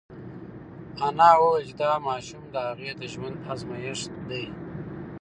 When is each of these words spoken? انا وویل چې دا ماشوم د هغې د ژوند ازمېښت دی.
انا 1.07 1.29
وویل 1.41 1.65
چې 1.69 1.73
دا 1.83 1.91
ماشوم 2.07 2.43
د 2.53 2.55
هغې 2.67 2.91
د 2.99 3.01
ژوند 3.13 3.35
ازمېښت 3.51 4.11
دی. 4.29 4.45